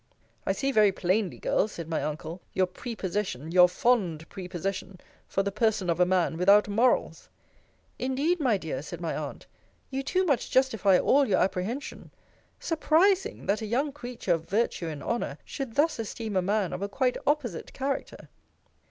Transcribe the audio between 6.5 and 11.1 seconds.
morals. Indeed, my dear, said my aunt, you too much justify